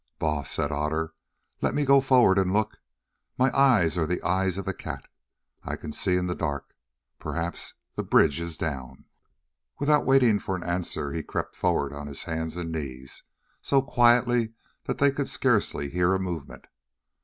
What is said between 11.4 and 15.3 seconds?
forward on his hands and knees so quietly that they could